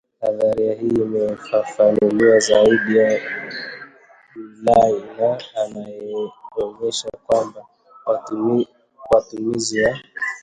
Nadharia 0.21 0.73
hii 0.73 0.87
imefafanuliwa 0.87 2.39
zaidi 2.39 2.93
na 2.93 3.19
Dulay 4.63 5.01
na 5.17 5.39
anaonyesha 5.55 7.09
kwamba 7.27 7.65
watumizi 9.11 9.81
wa 9.81 9.97